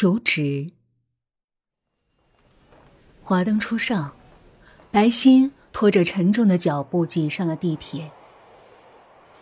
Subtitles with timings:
[0.00, 0.72] 求职。
[3.22, 4.12] 华灯初上，
[4.90, 8.10] 白昕拖着沉重的脚步挤上了地铁。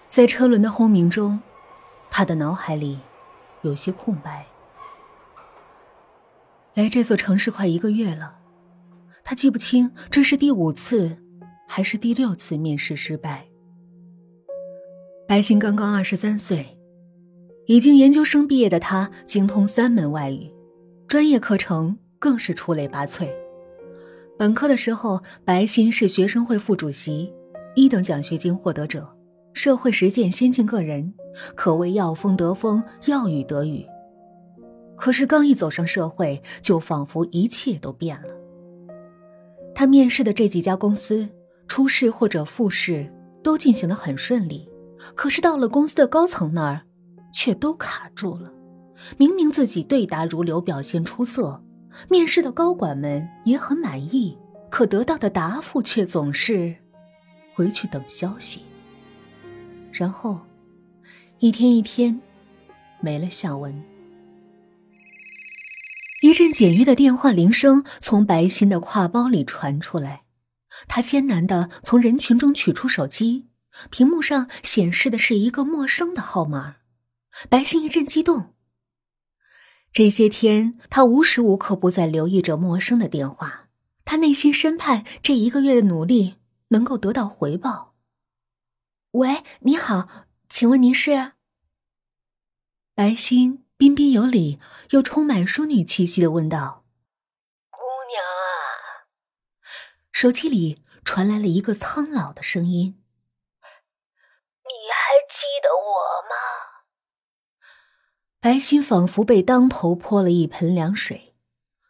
[0.08, 1.38] 在车轮的轰鸣中，
[2.10, 2.98] 他的脑海里
[3.62, 4.44] 有些空白。
[6.74, 8.40] 来这座城市快一个月了，
[9.22, 11.22] 他记不清这是第五次
[11.68, 13.46] 还是第六次面试失败。
[15.28, 16.77] 白昕刚刚二十三岁，
[17.68, 20.50] 已经研究生毕业的他精通三门外语，
[21.06, 23.28] 专业课程更是出类拔萃。
[24.38, 27.30] 本科的时候，白昕是学生会副主席，
[27.74, 29.06] 一等奖学金获得者。
[29.52, 31.12] 社会实践先进个人，
[31.54, 33.84] 可谓要风得风，要雨得雨。
[34.96, 38.28] 可是刚一走上社会，就仿佛一切都变了。
[39.74, 41.28] 他面试的这几家公司，
[41.66, 43.06] 初试或者复试
[43.42, 44.66] 都进行的很顺利，
[45.14, 46.80] 可是到了公司的高层那儿，
[47.38, 48.52] 却都卡住了。
[49.16, 51.62] 明明自己对答如流，表现出色，
[52.10, 54.36] 面试的高管们也很满意，
[54.68, 56.74] 可得到的答复却总是
[57.54, 58.62] 回去等消息。
[59.92, 60.40] 然后，
[61.38, 62.20] 一天一天，
[63.00, 63.84] 没了下文。
[66.20, 70.24] 一阵简约的电话铃声从白昕的挎包里传出来，
[70.88, 73.46] 他艰难的从人群中取出手机，
[73.90, 76.78] 屏幕上显示的是一个陌生的号码。
[77.48, 78.54] 白昕一阵激动。
[79.92, 83.68] 这些天，他无时无刻不在留意着陌生的电话，
[84.04, 86.36] 他内心深盼这一个月的努力
[86.68, 87.94] 能够得到回报。
[89.12, 91.32] 喂，你好，请问您是？
[92.94, 96.84] 白昕彬彬有礼又充满淑女气息的问道
[97.70, 97.78] ：“姑
[98.10, 99.08] 娘啊。”
[100.12, 103.02] 手机里传来了一个苍老的声音
[103.62, 105.94] ：“你还记得我
[106.28, 106.34] 吗？”
[108.40, 111.34] 白昕仿佛被当头泼了一盆凉水，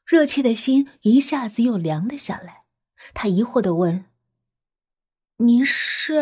[0.07, 2.65] 热切的心一下子又凉了下来。
[3.13, 4.07] 他疑惑的问
[5.37, 6.15] ：“您是？”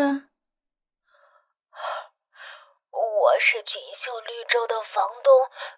[2.91, 5.31] 我是锦绣绿洲的房东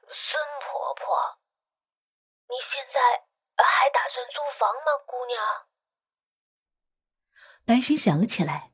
[0.10, 1.38] 孙婆婆，
[2.50, 3.00] 你现在
[3.64, 5.38] 还打算租房吗，姑娘？
[7.66, 8.72] 白昕想了起来，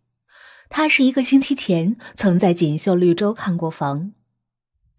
[0.69, 4.13] 她是一个星期前曾在锦绣绿洲看过房，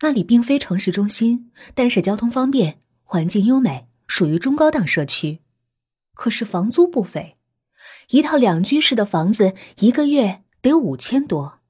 [0.01, 5.41] 那里并非城市中心，但是交通方便，环境优美，属于中高档社区。
[6.13, 7.37] 可是房租不菲，
[8.11, 11.61] 一套两居室的房子一个月得五千多。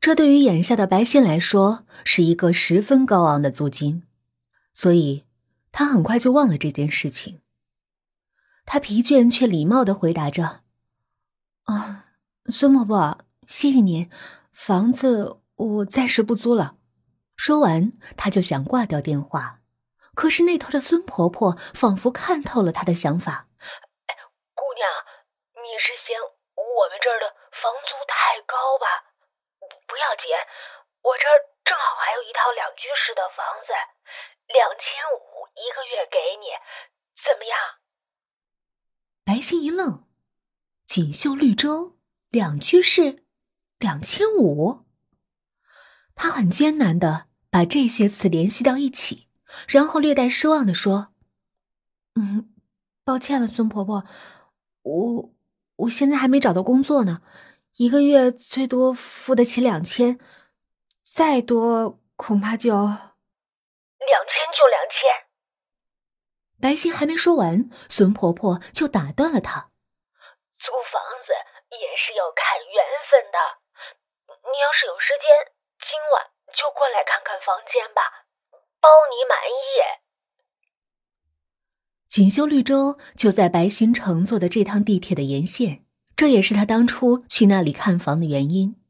[0.00, 4.04] 这对于眼下的白昕来说是一个十分高昂的租金，
[4.72, 5.24] 所以
[5.72, 7.40] 他很快就忘了这件事情。
[8.64, 10.60] 他疲倦却礼貌的回答着
[11.66, 12.06] ：“啊，
[12.46, 14.08] 孙伯伯，谢谢您，
[14.52, 16.76] 房子我暂时不租了。”
[17.36, 19.60] 说完，他就想挂掉电话，
[20.14, 23.46] 可是那头的孙婆婆仿佛看透了他的想法
[24.56, 24.82] ：“姑娘，
[25.54, 26.16] 你是嫌
[26.56, 27.28] 我们这儿的
[27.60, 29.12] 房租太高吧？”
[29.86, 30.32] 不要紧，
[31.02, 33.72] 我这儿正好还有一套两居室的房子，
[34.48, 36.48] 两千五一个月给你，
[37.22, 37.56] 怎么样？
[39.24, 40.08] 白昕一愣，
[40.86, 41.98] 锦绣绿洲
[42.30, 43.24] 两居室，
[43.78, 44.85] 两千五。
[46.16, 49.28] 他很艰难的把这些词联系到一起，
[49.68, 51.12] 然后略带失望的说
[52.18, 52.52] ：“嗯，
[53.04, 54.04] 抱歉了，孙婆婆，
[54.82, 55.30] 我
[55.76, 57.22] 我现在还没找到工作呢。”
[57.76, 60.18] 一个月最多付得起两千，
[61.04, 65.28] 再多恐怕就两千就两千。
[66.58, 69.68] 白心还没说完，孙婆婆就打断了她
[70.56, 71.32] ：“租房子
[71.76, 73.38] 也是要看缘分的，
[74.40, 75.28] 你要是有时间，
[75.86, 76.18] 今晚
[76.50, 78.26] 就过来看看房间吧，
[78.82, 79.54] 包你满意。”
[82.08, 85.84] 锦绣绿洲就在白昕乘坐的这趟地铁的沿线。
[86.16, 88.80] 这也是他当初去那里看房的原因。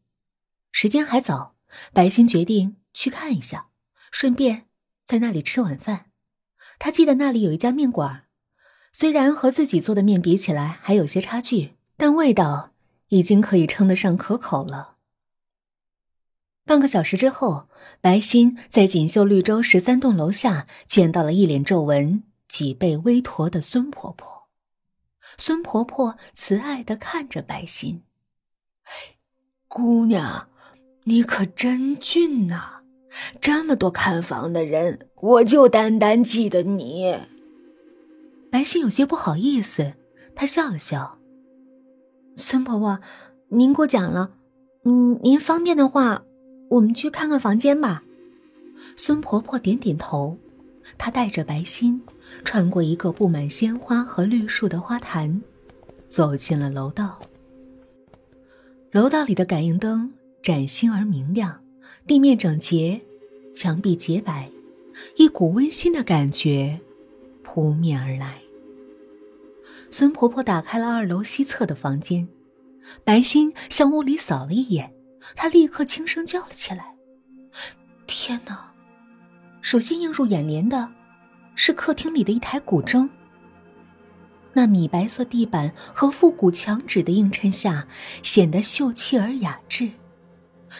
[0.70, 1.56] 时间还早，
[1.92, 3.70] 白昕决定去看一下，
[4.12, 4.68] 顺便
[5.04, 6.12] 在那里吃晚饭。
[6.78, 8.28] 他记得那里有一家面馆，
[8.92, 12.70] 虽然和自己做的面比起来还有些差距，但味道
[13.08, 14.95] 已经可以称得上可口了。
[16.66, 17.68] 半个小时之后，
[18.00, 24.48] 白昕在锦绣绿洲十三栋楼下见到了一脸皱纹、脊背微驼的孙婆婆。
[25.38, 28.02] 孙婆婆慈爱的看着白昕，
[29.68, 30.48] 姑娘，
[31.04, 32.80] 你可真俊呐！
[33.40, 37.16] 这么多看房的人，我就单单记得你。
[38.50, 39.94] 白昕有些不好意思，
[40.34, 41.18] 她笑了笑。
[42.34, 43.00] 孙婆婆，
[43.50, 44.32] 您过奖了。
[44.84, 46.24] 嗯，您方便的话，
[46.68, 48.02] 我们去看看房间吧。
[48.96, 50.36] 孙婆婆点点头，
[50.96, 52.00] 她带着白心，
[52.44, 55.42] 穿过一个布满鲜花和绿树的花坛，
[56.08, 57.20] 走进了楼道。
[58.92, 61.62] 楼道里的感应灯崭新而明亮，
[62.06, 63.00] 地面整洁，
[63.52, 64.50] 墙壁洁白，
[65.16, 66.80] 一股温馨的感觉
[67.42, 68.40] 扑面而来。
[69.90, 72.26] 孙婆婆打开了二楼西侧的房间，
[73.04, 74.92] 白心向屋里扫了一眼，
[75.34, 76.94] 他立刻轻声叫了起来
[78.06, 78.72] ：“天哪！”
[79.60, 80.88] 首先映入眼帘的，
[81.54, 83.08] 是客厅里的一台古筝。
[84.52, 87.86] 那米白色地板和复古墙纸的映衬下，
[88.22, 89.90] 显得秀气而雅致。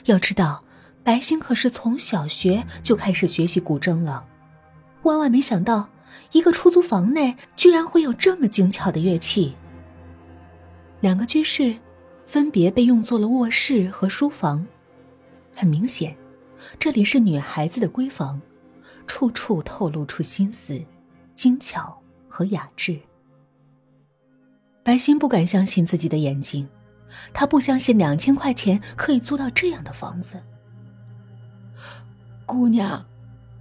[0.04, 0.64] 要知道，
[1.02, 4.26] 白星可是从小学就开始学习古筝了，
[5.02, 5.88] 万万没想到。
[6.32, 9.54] 一个出租房内居然会有这么精巧的乐器。
[11.00, 11.76] 两个居室
[12.26, 14.66] 分别被用作了卧室和书房，
[15.54, 16.14] 很明显，
[16.76, 18.40] 这里是女孩子的闺房，
[19.06, 20.82] 处处透露出心思、
[21.36, 21.96] 精巧
[22.28, 22.98] 和雅致。
[24.82, 26.68] 白心不敢相信自己的眼睛，
[27.32, 30.42] 她不相信两千块钱可以租到这样的房子。
[32.44, 33.06] 姑娘，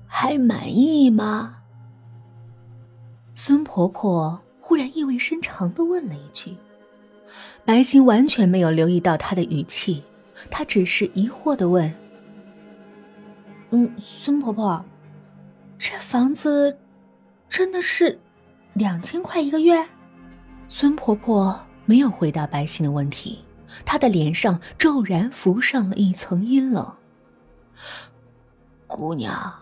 [0.07, 1.57] 还满意吗？
[3.35, 6.57] 孙婆婆忽然意味深长的问了一句
[7.65, 10.03] ：“白心完全没有留意到他的语气，
[10.51, 11.91] 她只是疑惑的问
[13.71, 14.85] ：‘嗯，孙婆婆，
[15.79, 16.77] 这房子
[17.49, 18.19] 真的是
[18.73, 19.83] 两千块一个月？’”
[20.69, 23.43] 孙婆婆没有回答白心的问题，
[23.83, 26.93] 她的脸上骤然浮上了一层阴冷。
[28.85, 29.53] “姑娘，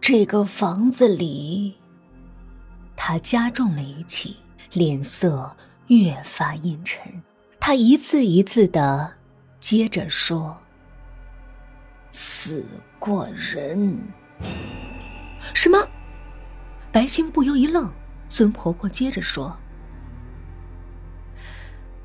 [0.00, 1.74] 这个房子里……”
[2.96, 4.36] 他加重了语气，
[4.72, 5.54] 脸色
[5.88, 7.22] 越发阴沉。
[7.60, 9.12] 他一字一字的
[9.60, 10.56] 接着说
[12.10, 12.64] ：“死
[12.98, 13.98] 过人。”
[15.52, 15.78] 什么？
[16.90, 17.90] 白心不由一愣。
[18.28, 19.56] 孙婆婆接着说：“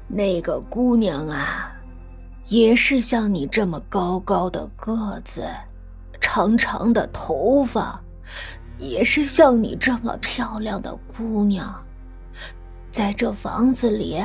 [0.08, 1.72] 那个姑娘啊，
[2.48, 5.46] 也是像你这么高高的个子，
[6.20, 8.00] 长长的头发。”
[8.80, 11.83] 也是像你这么漂亮的姑娘，
[12.94, 14.24] 在这房子里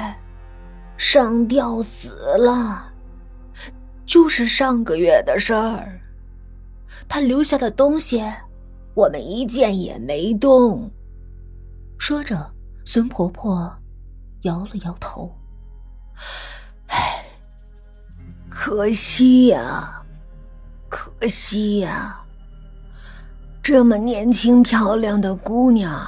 [0.99, 2.93] 上吊死了，
[4.05, 5.99] 就是上个月的事儿。
[7.09, 8.23] 他留下的东西，
[8.93, 10.91] 我们一件也没动。
[11.99, 12.53] 说着，
[12.85, 13.75] 孙婆婆
[14.43, 15.35] 摇了摇头
[16.89, 17.25] ：“唉，
[18.51, 20.03] 可惜呀，
[20.91, 22.21] 可惜呀。”
[23.65, 26.07] 这么年轻漂亮的姑娘，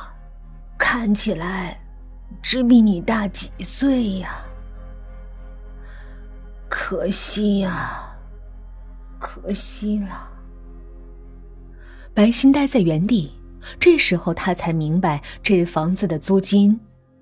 [0.76, 1.79] 看起来
[2.42, 4.44] 只比你大几岁呀！
[6.68, 8.16] 可惜呀，
[9.18, 10.28] 可惜了。
[12.14, 13.32] 白心呆在原地，
[13.78, 16.78] 这时候他才明白这房子的租金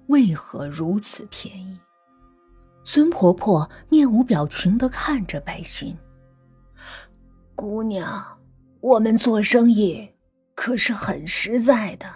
[0.07, 1.79] 为何如此便宜。
[2.85, 5.97] 孙婆婆面无表情的看着白心，
[7.55, 8.25] 姑娘，
[8.81, 10.09] 我们做生意。
[10.55, 12.07] 可是很实在的，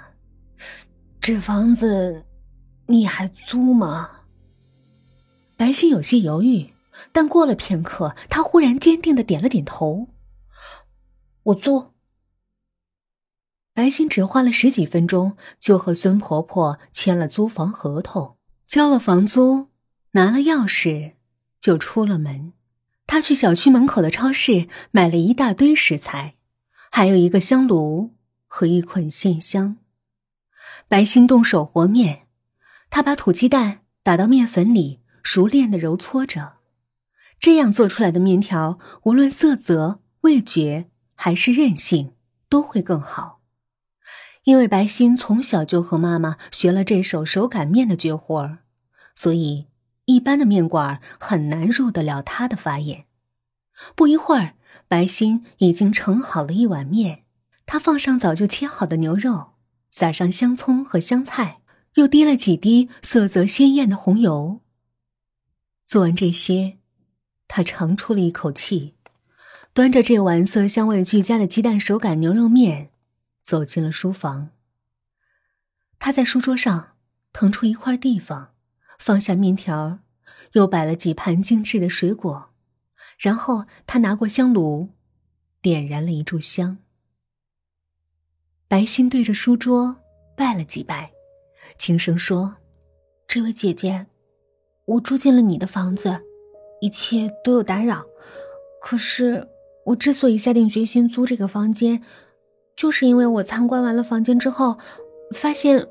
[1.21, 2.25] 这房子
[2.87, 4.23] 你还租吗？
[5.57, 6.71] 白心有些犹豫，
[7.13, 10.09] 但过了片刻，他忽然坚定的点了点头
[11.45, 11.93] ：“我租。”
[13.75, 18.37] 白心只花了十几分钟，就和孙婆婆签了租房合同，
[18.67, 19.69] 交了房租，
[20.13, 21.13] 拿了钥匙，
[21.61, 22.53] 就出了门。
[23.07, 26.35] 他去小区门口的超市买了一大堆食材，
[26.91, 28.15] 还有一个香炉。
[28.55, 29.79] 和一捆线香。
[30.87, 32.27] 白心动手和面，
[32.95, 36.59] 他把土鸡蛋打到面粉里，熟练的揉搓着，
[37.41, 42.13] 这样做出来的面条，无论色泽、味觉还是韧性，
[42.51, 43.41] 都会更好。
[44.45, 48.59] 因为白心从小就和妈妈学了这手手擀面的绝活儿，
[49.15, 49.69] 所以
[50.05, 53.07] 一般的面馆很难入得了他的法眼。
[53.97, 54.53] 不一会儿，
[54.87, 57.23] 白心已经盛好了一碗面。
[57.65, 59.53] 他放上早就切好的牛肉，
[59.89, 61.62] 撒上香葱和香菜，
[61.95, 64.61] 又滴了几滴色泽鲜艳的红油。
[65.85, 66.79] 做完这些，
[67.49, 68.95] 他长出了一口气，
[69.73, 72.91] 端着这碗色香味俱佳的鸡蛋手擀牛肉面，
[73.43, 74.51] 走进了书房。
[75.99, 76.97] 他在书桌上
[77.33, 78.55] 腾出一块地方，
[78.99, 79.99] 放下面条，
[80.53, 82.51] 又摆了几盘精致的水果，
[83.19, 84.89] 然后他拿过香炉，
[85.61, 86.79] 点燃了一炷香。
[88.67, 89.95] 白心对着书桌
[90.35, 91.13] 拜了几拜，
[91.77, 92.57] 轻声说
[93.27, 94.07] ：“这位姐姐，
[94.85, 96.21] 我住进了你的房子，
[96.81, 98.05] 一切都有打扰。
[98.81, 99.49] 可是
[99.87, 102.03] 我之所以下定决心租这个房间，
[102.77, 104.79] 就是因为我参观完了房间之后，
[105.35, 105.87] 发现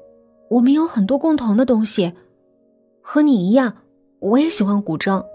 [0.50, 2.14] 我们有很多共同的东西。
[3.02, 3.78] 和你一样，
[4.20, 5.26] 我也喜欢古筝，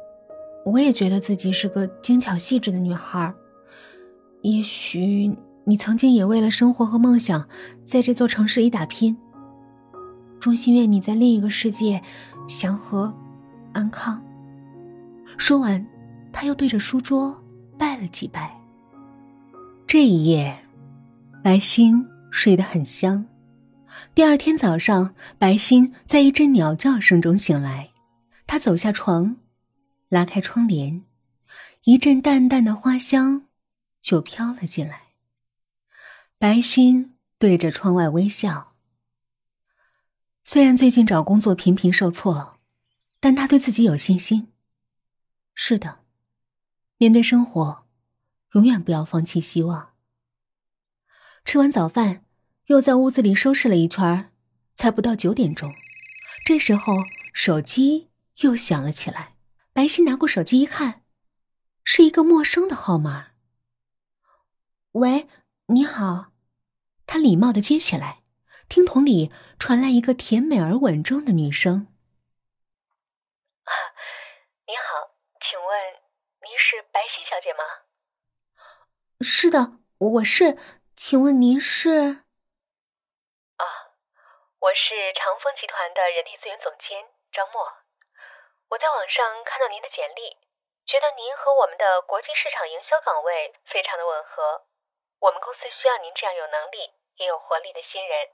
[0.64, 3.34] 我也觉得自己是个精巧细致的女孩。
[4.42, 7.48] 也许你曾经也为了生活和梦想，
[7.84, 9.16] 在这座城市里打拼。
[10.46, 12.00] 衷心愿你在另一个世界
[12.46, 13.12] 祥和
[13.72, 14.24] 安康。
[15.36, 15.84] 说完，
[16.32, 17.36] 他又对着书桌
[17.76, 18.56] 拜了几拜。
[19.88, 20.56] 这一夜，
[21.42, 23.26] 白星睡得很香。
[24.14, 27.90] 第二天早上，白星在一阵鸟叫声中醒来。
[28.46, 29.38] 他走下床，
[30.08, 31.02] 拉开窗帘，
[31.82, 33.46] 一阵淡淡的花香
[34.00, 35.00] 就飘了进来。
[36.38, 38.65] 白星对着窗外微笑。
[40.48, 42.60] 虽然最近找工作频频受挫，
[43.18, 44.52] 但他对自己有信心。
[45.56, 46.04] 是的，
[46.98, 47.84] 面对生活，
[48.52, 49.94] 永远不要放弃希望。
[51.44, 52.24] 吃完早饭，
[52.66, 54.30] 又在屋子里收拾了一圈，
[54.76, 55.68] 才不到九点钟。
[56.44, 56.94] 这时候，
[57.34, 58.10] 手机
[58.42, 59.34] 又响了起来。
[59.72, 61.02] 白昕拿过手机一看，
[61.82, 63.30] 是一个陌生的号码。
[64.92, 65.26] 喂，
[65.66, 66.30] 你好。
[67.04, 68.22] 他礼貌的接起来，
[68.68, 71.88] 听筒里传来一个甜美而稳重的女声。
[74.66, 75.10] 你好，
[75.40, 75.68] 请问
[76.44, 77.64] 您是白昕小姐吗？
[79.20, 80.58] 是的，我是。
[80.94, 82.25] 请问您是？
[83.56, 83.64] 啊，
[84.60, 87.64] 我是长风集团的人力资源总监张默。
[88.68, 90.36] 我在网上看到您的简历，
[90.86, 94.64] 觉得您和我们的国际市场营销岗位非常的吻合。
[95.20, 98.28] 我们公司需要您这样有能力也有活力的新人。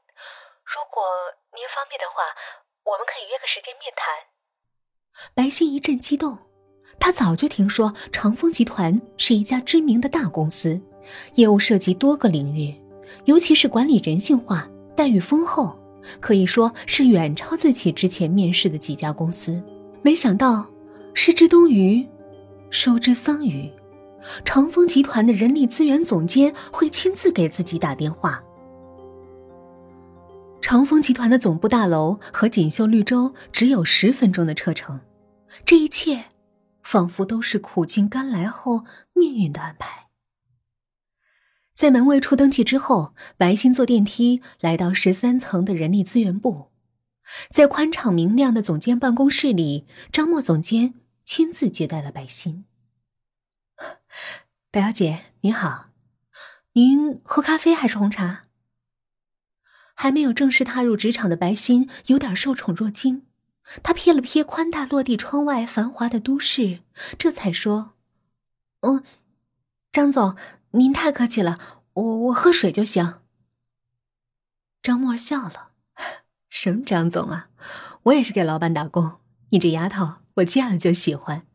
[0.65, 1.03] 如果
[1.55, 2.23] 您方便的话，
[2.85, 4.03] 我们可以约个时间面谈。
[5.35, 6.39] 白昕一阵激动。
[7.01, 10.81] 他早就听说长风集团是一家知名的大公司，
[11.35, 12.73] 业务涉及多个领域，
[13.25, 15.77] 尤其是管理人性化、待遇丰厚，
[16.21, 19.61] 可以说是远超自己之前面试的几家公司。
[20.01, 20.65] 没想到，
[21.13, 22.09] 失之东隅，
[22.71, 23.73] 收之桑榆，
[24.45, 28.45] 长风集团的人力资源总监会亲自给自己打电话。
[30.63, 35.01] 长风集团的总部大楼和锦绣绿洲只有十分钟的车程，
[35.67, 36.27] 这一切。
[36.83, 40.09] 仿佛都是苦尽甘来后命运的安排。
[41.75, 46.73] 在门卫处登记之后，白昕坐电梯来到十三层的人力资源部，
[47.51, 52.65] 在宽敞明亮的总监办公室里，张默总监亲自接待了白昕。
[54.73, 55.91] 白小姐您好，
[56.73, 58.47] 您喝咖啡还是红茶？
[59.95, 63.27] 还没有正式踏入职场的白昕有点受宠若惊。
[63.83, 66.81] 他瞥了瞥宽大落地窗外繁华的都市，
[67.17, 67.93] 这才说
[68.83, 69.03] ：“嗯，
[69.91, 70.37] 张总，
[70.73, 71.59] 您太客气了，
[71.95, 73.21] 我我喝水就行。”
[74.83, 75.71] 张默笑了
[76.51, 77.49] ：“什么张总啊，
[78.05, 79.21] 我也是给老板打工。
[79.51, 81.47] 你这丫头，我见了就喜欢，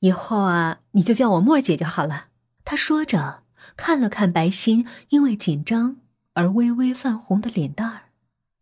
[0.00, 2.26] 以后啊，你就叫我默姐就好了。”
[2.66, 3.44] 他说着，
[3.76, 5.98] 看了看白昕因为紧张
[6.34, 8.02] 而微微泛红的脸蛋儿，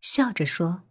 [0.01, 0.83] 笑着说。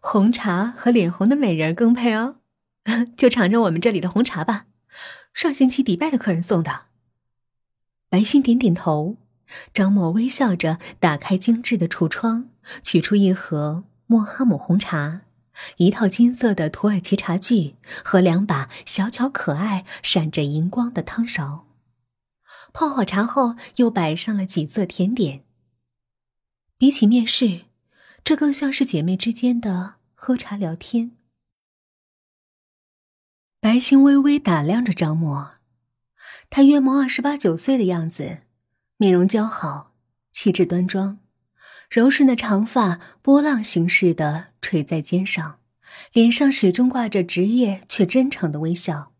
[0.00, 2.36] 红茶和脸红的美人更配哦，
[3.16, 4.66] 就尝尝我们这里的红茶吧，
[5.34, 6.86] 上星期迪拜的客人送的。
[8.08, 9.18] 白心点点头，
[9.74, 12.48] 张默微笑着打开精致的橱窗，
[12.82, 15.20] 取出一盒莫哈姆红茶，
[15.76, 21.66] 一套金色的土耳其茶具和两把小巧可爱、闪着银光的汤勺。
[22.72, 25.44] 泡好茶后，又摆上了几色甜点。
[26.78, 27.62] 比起面试。
[28.22, 31.12] 这更像是姐妹之间的喝茶聊天。
[33.60, 35.54] 白昕微微打量着张默，
[36.50, 38.42] 他约莫二十八九岁的样子，
[38.98, 39.94] 面容姣好，
[40.30, 41.18] 气质端庄，
[41.88, 45.58] 柔顺的长发波浪形式的垂在肩上，
[46.12, 49.14] 脸上始终挂着职业却真诚的微笑。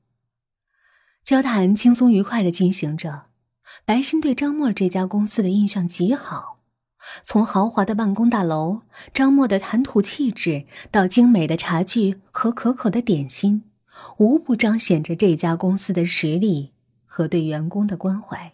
[1.24, 3.29] 交谈轻松愉快的进行着，
[3.84, 6.58] 白昕对张默这家公司的印象极好。
[7.22, 8.82] 从豪华的办公大楼、
[9.12, 13.64] 张默的谈吐气质，到精美的茶具和可口的点心，
[14.18, 16.72] 无不彰显着这家公司的实力
[17.06, 18.52] 和对员工的关怀。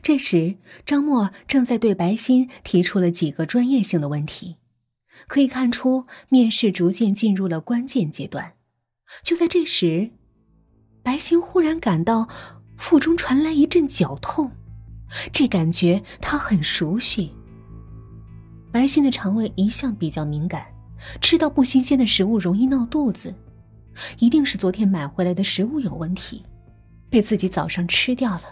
[0.00, 0.56] 这时，
[0.86, 4.56] 张默正在对白昕提出了几个专业性的问题，
[5.26, 8.54] 可以看出面试逐渐进入了关键阶段。
[9.24, 10.10] 就在这时，
[11.02, 12.28] 白昕忽然感到
[12.80, 14.50] 腹中传来一阵绞痛，
[15.30, 17.30] 这感觉他很熟悉。
[18.72, 20.66] 白昕的肠胃一向比较敏感，
[21.20, 23.32] 吃到不新鲜的食物容易闹肚子，
[24.18, 26.42] 一定是昨天买回来的食物有问题，
[27.10, 28.42] 被自己早上吃掉了。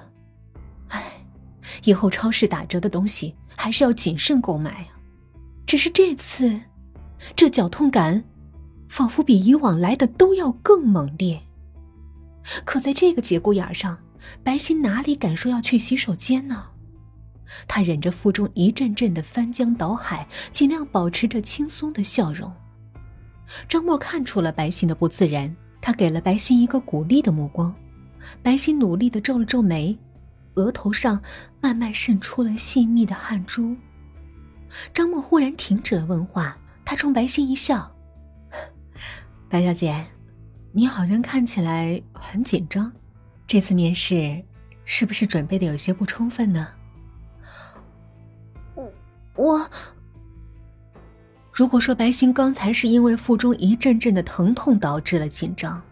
[0.88, 1.02] 唉，
[1.84, 4.88] 以后超市打折的东西还是要谨慎购买啊。
[5.66, 6.60] 只是这次，
[7.34, 8.22] 这绞痛感，
[8.90, 11.40] 仿佛比以往来的都要更猛烈。
[12.66, 13.98] 可在这个节骨眼上，
[14.42, 16.70] 白昕哪里敢说要去洗手间呢？
[17.66, 22.52] 他忍着腹中一阵阵的翻江倒海，尽量保持着轻松的笑容。
[23.68, 27.74] 张默看出了白昕的不自然，他给了白昕一个鼓励的目光。
[28.42, 29.96] 白昕努力的皱了皱眉，
[30.54, 31.20] 额头上
[31.60, 33.74] 慢慢渗出了细密的汗珠。
[34.92, 37.90] 张默忽然停止了问话，他冲白昕一笑
[39.48, 40.06] ：“白小姐，
[40.72, 42.92] 你好像看起来很紧张，
[43.48, 44.40] 这次面试
[44.84, 46.68] 是不是准备的有些不充分呢？”
[48.76, 48.92] 我
[49.34, 49.70] 我。
[51.52, 55.82] 如果说白星刚才是因为腹中一阵阵的疼痛导致了紧张，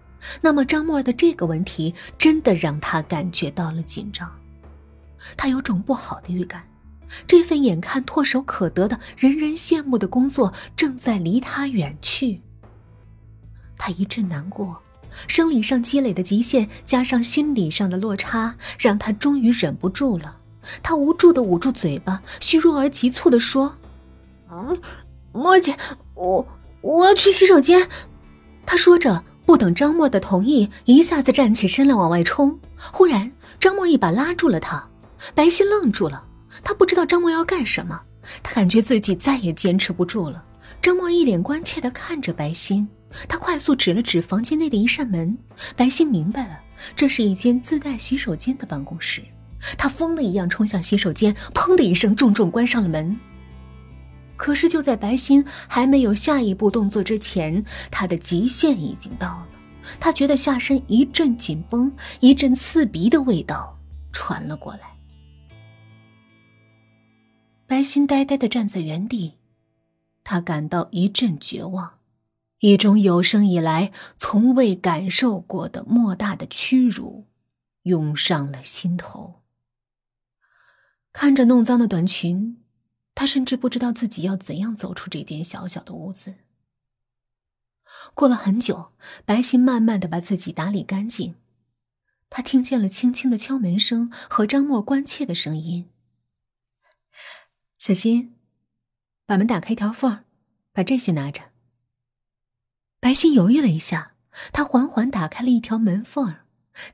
[0.40, 4.30] 那么张默的这个问题真的让他感觉到了紧张。
[5.36, 6.62] 他有种不好的预感，
[7.26, 12.40] 这份眼看唾手可得的人人羡慕的工作正在离他远去。
[13.76, 14.80] 他一阵难过，
[15.26, 20.36] 生理上积累的极限加上心理上的落差，让他终于忍不住了。
[20.82, 23.74] 他无助的捂住嘴巴，虚弱而急促的说
[24.50, 24.78] ：“嗯。”
[25.32, 25.76] 莫姐，
[26.14, 26.46] 我
[26.80, 27.86] 我要去洗手间。
[28.64, 32.58] 他说着，不等张默的同意，一下子站起身来往外冲。
[32.90, 33.30] 忽然，
[33.60, 34.82] 张默一把拉住了他，
[35.34, 36.24] 白昕愣住了。
[36.64, 38.00] 他不知道张默要干什么，
[38.42, 40.42] 他感觉自己再也坚持不住了。
[40.80, 42.88] 张默一脸关切的看着白昕，
[43.28, 45.36] 他快速指了指房间内的一扇门。
[45.76, 46.60] 白昕明白了，
[46.94, 49.22] 这是一间自带洗手间的办公室。
[49.78, 53.18] 他疯了一样冲向洗手间，砰的一声，重重关上了门。
[54.36, 59.48] 可是，就在白昕还没有下一步动作之前，他的极限已经到了。
[59.98, 63.78] 他觉得下身一阵紧绷，一阵刺鼻的味道
[64.12, 64.80] 传了过来。
[67.66, 69.34] 白昕呆呆的站在原地，
[70.22, 71.95] 他感到一阵绝望，
[72.60, 77.26] 一种有生以来从未感受过的莫大的屈辱
[77.82, 79.42] 涌上了心头。
[81.12, 82.62] 看着弄脏的短裙。
[83.18, 86.34] 他甚至不知道自己要怎样走出这间小小的屋子。
[88.12, 88.92] 过了很久，
[89.24, 91.34] 白昕慢慢的把自己打理干净。
[92.28, 95.88] 他听见了轻轻的敲门声和张默关切的声音
[97.80, 98.36] ：“小新，
[99.24, 100.22] 把门打开一条缝
[100.74, 101.40] 把这些拿着。”
[103.00, 104.12] 白昕犹豫了一下，
[104.52, 106.36] 他缓缓打开了一条门缝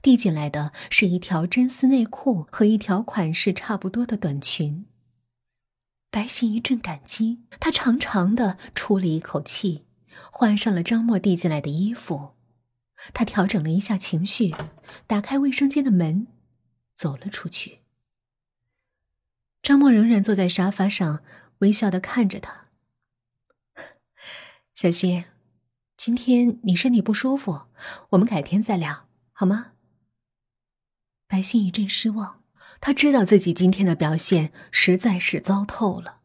[0.01, 4.87] 递进来的是一条真丝内裤和一条款式差不多的短裙。
[6.11, 9.87] 白昕一阵感激，她长长的出了一口气，
[10.31, 12.35] 换上了张默递进来的衣服。
[13.15, 14.55] 她调整了一下情绪，
[15.07, 16.27] 打开卫生间的门，
[16.93, 17.81] 走了出去。
[19.63, 21.25] 张默仍然坐在沙发上，
[21.59, 22.67] 微笑的看着他。
[24.75, 25.25] 小新，
[26.05, 27.61] 今天你身体不舒服，
[28.09, 29.75] 我们改天再聊，好吗？
[31.29, 32.43] 白昕一阵失望。
[32.81, 36.19] 他知道自己今天的表现实在是糟透了，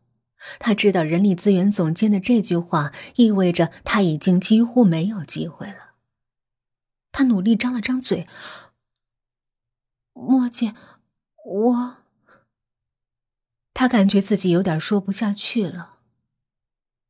[0.58, 5.92] 他知道人力资源总监的这句话意味着他已经几乎没有机会了。
[7.12, 8.28] 他努力张了张嘴
[10.14, 10.74] ：“莫姐，
[11.46, 11.98] 我……”
[13.76, 16.00] 他感觉自己有点说不下去了。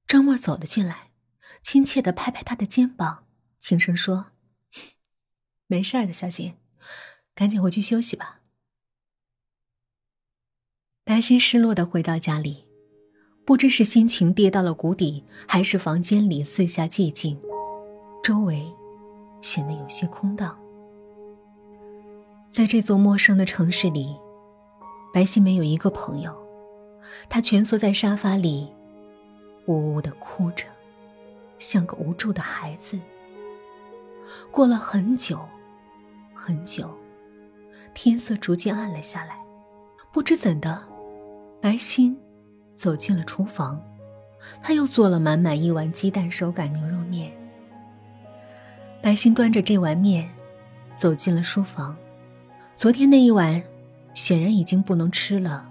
[0.06, 1.07] 张默走了进来，
[1.70, 3.26] 亲切的拍拍他的肩膀，
[3.60, 4.28] 轻声说
[5.68, 6.56] ：“没事的，小新，
[7.36, 8.40] 赶紧回去休息吧。”
[11.04, 12.64] 白昕失落的回到家里，
[13.46, 17.38] 不知是心情跌到了谷底，还是房间里四下寂静，
[18.24, 18.66] 周围
[19.42, 20.58] 显得有些空荡。
[22.50, 24.16] 在这座陌生的城市里，
[25.14, 26.34] 白昕没有一个朋友，
[27.28, 28.72] 她蜷缩在沙发里，
[29.66, 30.64] 呜呜的哭着，
[31.60, 33.00] 像个无助的孩子。
[34.52, 35.40] 过了很久，
[36.34, 36.90] 很久，
[37.94, 39.38] 天色逐渐暗了下来，
[40.12, 40.84] 不知怎的。
[41.60, 42.16] 白昕
[42.74, 43.82] 走进了厨房，
[44.62, 47.32] 他又做了满满一碗鸡蛋手擀牛肉面。
[49.02, 50.30] 白昕端着这碗面
[50.96, 51.96] 走进了书房，
[52.76, 53.62] 昨天那一碗
[54.14, 55.68] 显然已经不能吃了，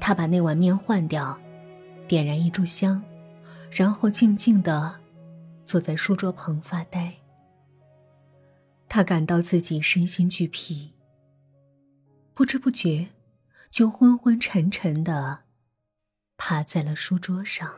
[0.00, 1.36] 他把那碗面换掉，
[2.08, 3.02] 点燃一炷香，
[3.70, 4.94] 然后静静的
[5.62, 7.14] 坐在书桌旁发呆。
[8.88, 10.92] 他感到自己身心俱疲，
[12.34, 13.08] 不知不觉。
[13.70, 15.44] 就昏昏沉沉的
[16.36, 17.72] 趴在了书桌上。